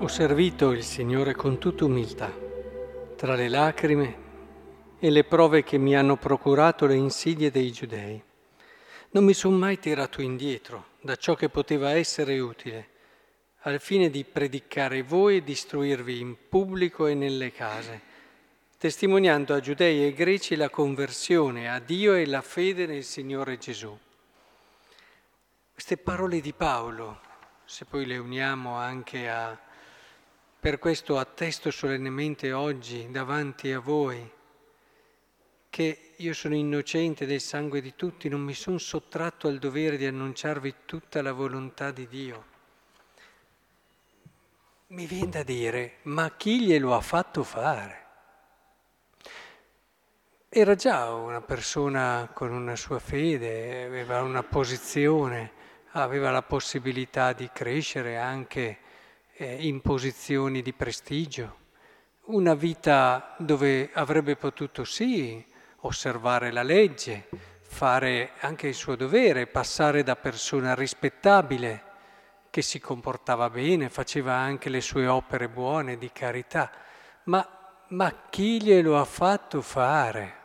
[0.00, 2.30] Ho servito il Signore con tutta umiltà,
[3.16, 4.16] tra le lacrime
[4.98, 8.22] e le prove che mi hanno procurato le insidie dei giudei.
[9.10, 12.88] Non mi sono mai tirato indietro da ciò che poteva essere utile,
[13.60, 18.00] al fine di predicare voi e di istruirvi in pubblico e nelle case,
[18.76, 23.96] testimoniando a giudei e greci la conversione a Dio e la fede nel Signore Gesù.
[25.72, 27.20] Queste parole di Paolo,
[27.64, 29.56] se poi le uniamo anche a
[30.64, 34.32] per questo attesto solennemente oggi davanti a voi
[35.68, 40.06] che io sono innocente del sangue di tutti, non mi sono sottratto al dovere di
[40.06, 42.44] annunciarvi tutta la volontà di Dio.
[44.86, 48.06] Mi viene da dire, ma chi glielo ha fatto fare?
[50.48, 55.52] Era già una persona con una sua fede, aveva una posizione,
[55.90, 58.78] aveva la possibilità di crescere anche
[59.36, 61.62] eh, in posizioni di prestigio,
[62.26, 65.44] una vita dove avrebbe potuto sì
[65.80, 67.28] osservare la legge,
[67.60, 71.92] fare anche il suo dovere, passare da persona rispettabile,
[72.50, 76.70] che si comportava bene, faceva anche le sue opere buone di carità,
[77.24, 77.46] ma,
[77.88, 80.42] ma chi glielo ha fatto fare?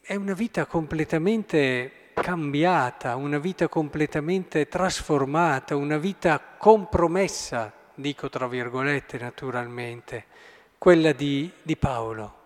[0.00, 9.18] È una vita completamente cambiata, una vita completamente trasformata, una vita compromessa, dico tra virgolette
[9.18, 10.26] naturalmente,
[10.78, 12.36] quella di, di Paolo.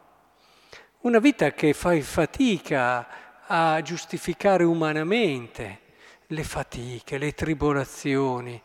[1.00, 5.80] Una vita che fai fatica a giustificare umanamente
[6.28, 8.60] le fatiche, le tribolazioni,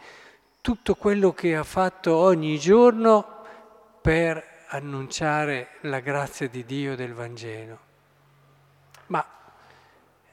[0.61, 3.25] tutto quello che ha fatto ogni giorno
[4.01, 7.79] per annunciare la grazia di Dio del Vangelo.
[9.07, 9.25] Ma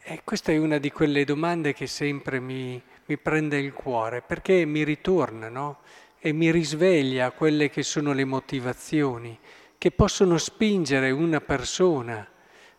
[0.07, 4.67] e questa è una di quelle domande che sempre mi, mi prende il cuore, perché
[4.67, 5.79] mi ritorna, no?
[6.19, 9.39] E mi risveglia quelle che sono le motivazioni
[9.79, 12.27] che possono spingere una persona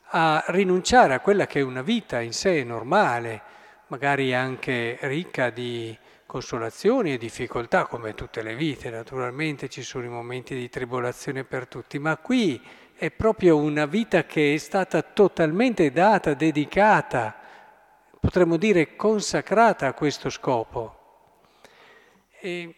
[0.09, 3.41] a rinunciare a quella che è una vita in sé normale,
[3.87, 10.09] magari anche ricca di consolazioni e difficoltà, come tutte le vite, naturalmente ci sono i
[10.09, 12.61] momenti di tribolazione per tutti, ma qui
[12.95, 17.35] è proprio una vita che è stata totalmente data, dedicata,
[18.19, 20.99] potremmo dire consacrata a questo scopo.
[22.39, 22.75] E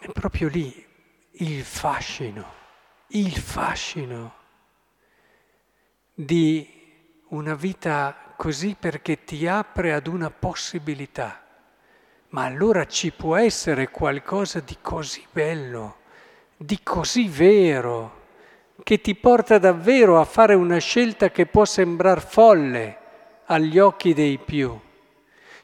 [0.00, 0.84] è proprio lì
[1.32, 2.52] il fascino,
[3.08, 4.34] il fascino
[6.14, 6.68] di
[7.28, 11.45] una vita così perché ti apre ad una possibilità.
[12.36, 15.96] Ma allora ci può essere qualcosa di così bello,
[16.54, 18.24] di così vero
[18.82, 22.98] che ti porta davvero a fare una scelta che può sembrare folle
[23.46, 24.78] agli occhi dei più.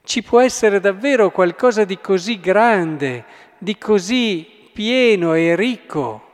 [0.02, 3.26] Ci può essere davvero qualcosa di così grande,
[3.58, 6.31] di così pieno e ricco,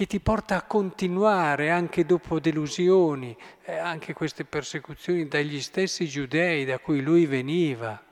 [0.00, 6.64] che ti porta a continuare anche dopo delusioni, eh, anche queste persecuzioni dagli stessi giudei
[6.64, 8.02] da cui lui veniva,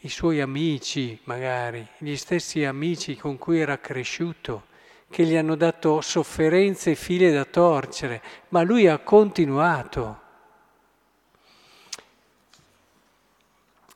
[0.00, 4.68] i suoi amici magari, gli stessi amici con cui era cresciuto
[5.10, 10.20] che gli hanno dato sofferenze e file da torcere, ma lui ha continuato.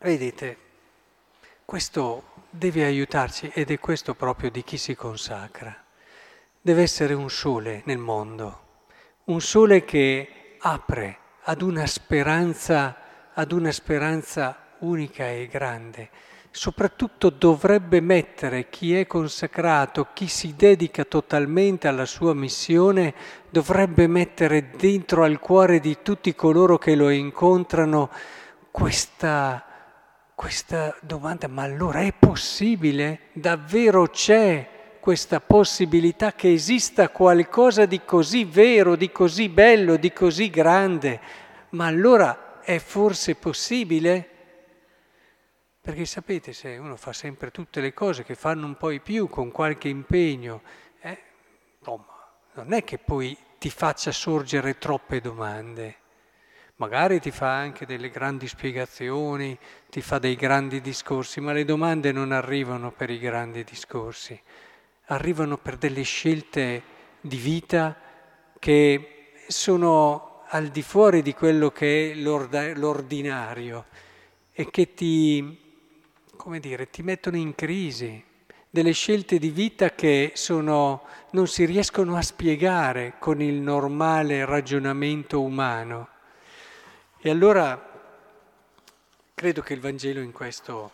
[0.00, 0.56] Vedete,
[1.64, 5.81] questo deve aiutarci ed è questo proprio di chi si consacra.
[6.64, 8.60] Deve essere un sole nel mondo,
[9.24, 12.96] un sole che apre ad una speranza,
[13.34, 16.10] ad una speranza unica e grande
[16.54, 23.14] soprattutto dovrebbe mettere chi è consacrato, chi si dedica totalmente alla sua missione,
[23.48, 28.10] dovrebbe mettere dentro al cuore di tutti coloro che lo incontrano
[28.70, 29.64] questa,
[30.34, 33.30] questa domanda, ma allora è possibile?
[33.32, 34.71] Davvero c'è
[35.02, 41.20] questa possibilità che esista qualcosa di così vero, di così bello, di così grande?
[41.70, 44.28] Ma allora è forse possibile?
[45.80, 49.26] Perché sapete, se uno fa sempre tutte le cose che fanno un po' di più
[49.26, 50.62] con qualche impegno,
[51.00, 51.18] eh,
[51.80, 55.96] non è che poi ti faccia sorgere troppe domande.
[56.76, 59.58] Magari ti fa anche delle grandi spiegazioni,
[59.90, 64.40] ti fa dei grandi discorsi, ma le domande non arrivano per i grandi discorsi,
[65.06, 66.82] arrivano per delle scelte
[67.20, 67.96] di vita
[68.58, 73.86] che sono al di fuori di quello che è l'ordinario
[74.52, 75.62] e che ti
[76.42, 78.20] come dire, ti mettono in crisi,
[78.68, 85.40] delle scelte di vita che sono, non si riescono a spiegare con il normale ragionamento
[85.40, 86.08] umano.
[87.20, 87.80] E allora
[89.32, 90.90] credo che il Vangelo in questo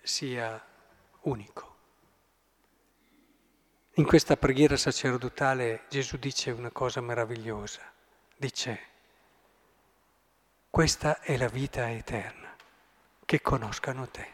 [0.00, 0.58] sia
[1.22, 1.76] unico.
[3.98, 7.80] In questa preghiera sacerdotale Gesù dice una cosa meravigliosa,
[8.36, 8.80] dice,
[10.70, 12.54] questa è la vita eterna,
[13.24, 14.26] che conoscano te.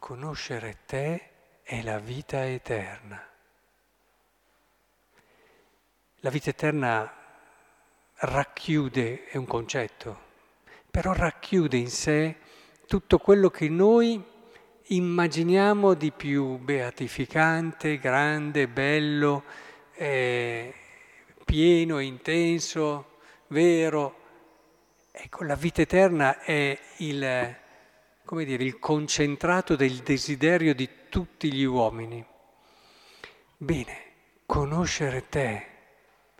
[0.00, 1.30] Conoscere te
[1.62, 3.28] è la vita eterna.
[6.16, 7.14] La vita eterna
[8.16, 10.20] racchiude, è un concetto,
[10.90, 12.38] però racchiude in sé
[12.88, 14.32] tutto quello che noi
[14.88, 19.44] immaginiamo di più beatificante, grande, bello,
[19.94, 20.74] eh,
[21.44, 24.22] pieno, intenso, vero.
[25.10, 27.56] Ecco, la vita eterna è il,
[28.30, 32.24] dire, il concentrato del desiderio di tutti gli uomini.
[33.56, 33.98] Bene,
[34.46, 35.72] conoscere te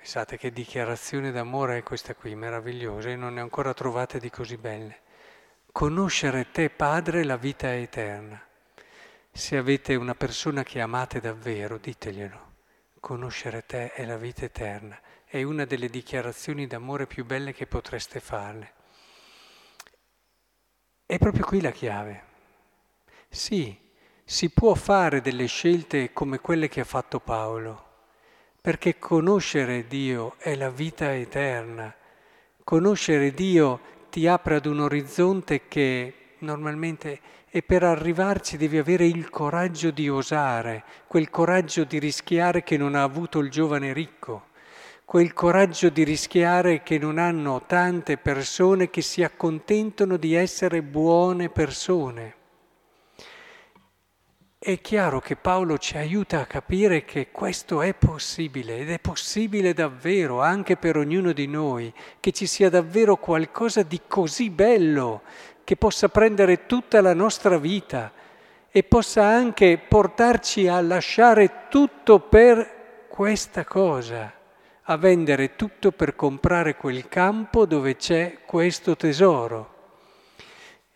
[0.04, 4.28] Pensate che dichiarazione d'amore è questa qui, meravigliosa, e non ne ho ancora trovate di
[4.28, 5.00] così belle.
[5.74, 8.40] Conoscere te, Padre, la vita è eterna.
[9.32, 12.52] Se avete una persona che amate davvero, diteglielo.
[13.00, 14.96] Conoscere te è la vita eterna.
[15.24, 18.72] È una delle dichiarazioni d'amore più belle che potreste farle.
[21.06, 22.22] È proprio qui la chiave.
[23.28, 23.76] Sì,
[24.22, 27.90] si può fare delle scelte come quelle che ha fatto Paolo
[28.60, 31.92] perché conoscere Dio è la vita eterna.
[32.62, 33.80] Conoscere Dio
[34.14, 37.18] ti apre ad un orizzonte che normalmente
[37.50, 42.94] e per arrivarci devi avere il coraggio di osare, quel coraggio di rischiare che non
[42.94, 44.50] ha avuto il giovane ricco,
[45.04, 51.48] quel coraggio di rischiare che non hanno tante persone che si accontentano di essere buone
[51.48, 52.34] persone.
[54.66, 59.74] È chiaro che Paolo ci aiuta a capire che questo è possibile ed è possibile
[59.74, 65.20] davvero anche per ognuno di noi, che ci sia davvero qualcosa di così bello
[65.64, 68.10] che possa prendere tutta la nostra vita
[68.70, 74.32] e possa anche portarci a lasciare tutto per questa cosa,
[74.80, 79.73] a vendere tutto per comprare quel campo dove c'è questo tesoro.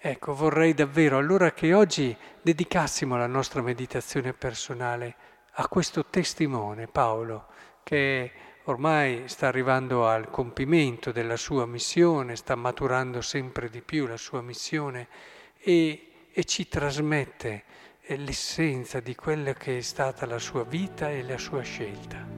[0.00, 5.17] Ecco, vorrei davvero allora che oggi dedicassimo la nostra meditazione personale
[5.55, 7.49] a questo testimone, Paolo,
[7.83, 8.31] che
[8.65, 14.41] ormai sta arrivando al compimento della sua missione, sta maturando sempre di più la sua
[14.41, 15.09] missione
[15.59, 17.65] e, e ci trasmette
[18.06, 22.38] l'essenza di quella che è stata la sua vita e la sua scelta.